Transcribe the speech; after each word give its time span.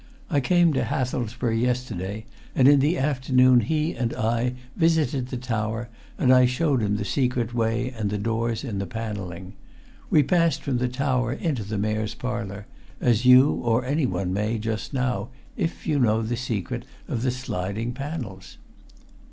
I 0.31 0.39
came 0.39 0.73
to 0.73 0.83
Hathelsborough 0.83 1.61
yesterday, 1.61 2.25
and 2.55 2.67
in 2.67 2.79
the 2.79 2.97
afternoon 2.97 3.59
he 3.59 3.93
and 3.93 4.15
I 4.15 4.55
visited 4.75 5.27
the 5.27 5.37
tower 5.37 5.89
and 6.17 6.33
I 6.33 6.47
showed 6.47 6.81
him 6.81 6.97
the 6.97 7.05
secret 7.05 7.53
way 7.53 7.91
and 7.91 8.09
the 8.09 8.17
doors 8.17 8.63
in 8.63 8.79
the 8.79 8.87
panelling. 8.87 9.53
We 10.09 10.23
passed 10.23 10.63
from 10.63 10.79
the 10.79 10.89
tower 10.89 11.31
into 11.33 11.61
the 11.63 11.77
Mayor's 11.77 12.15
Parlour 12.15 12.65
as 12.99 13.25
you 13.27 13.51
or 13.51 13.85
anyone 13.85 14.33
may, 14.33 14.57
just 14.57 14.91
now, 14.91 15.29
if 15.55 15.85
you 15.85 15.99
know 15.99 16.23
the 16.23 16.35
secret 16.35 16.83
of 17.07 17.21
the 17.21 17.29
sliding 17.29 17.93
panels." 17.93 18.57